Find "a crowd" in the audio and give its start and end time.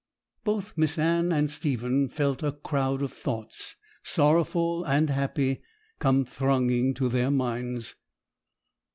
2.41-3.03